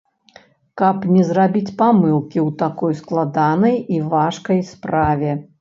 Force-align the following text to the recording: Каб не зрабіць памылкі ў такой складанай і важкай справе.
Каб 0.81 1.03
не 1.17 1.25
зрабіць 1.27 1.75
памылкі 1.83 2.39
ў 2.47 2.57
такой 2.63 2.97
складанай 3.05 3.79
і 3.97 4.03
важкай 4.15 4.65
справе. 4.73 5.41